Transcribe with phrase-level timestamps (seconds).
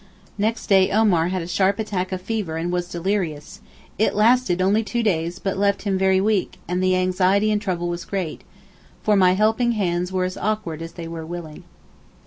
[0.35, 5.03] Next day Omar had a sharp attack of fever and was delirious—it lasted only two
[5.03, 9.73] days but left him very weak and the anxiety and trouble was great—for my helping
[9.73, 11.65] hands were as awkward as they were willing.